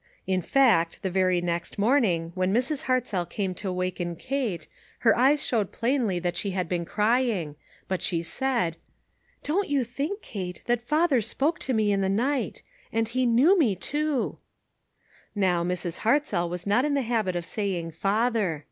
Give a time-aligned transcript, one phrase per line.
[0.25, 2.85] In fact, the very next morning, when Mrs.
[2.85, 4.65] Hartzell came to waken Kate,
[5.01, 7.55] her eyes showed plainly that she had been crying;
[7.87, 8.77] but she said:
[9.45, 10.21] 432 ONE COMMONPLACE DAY." Don't you think,
[10.55, 12.63] Kate, that father spoke to me in the night!
[12.91, 14.37] And he knew me, too.1'
[15.35, 15.99] Now, Mrs.
[15.99, 18.59] Hartzell was not in the habit of saying "father."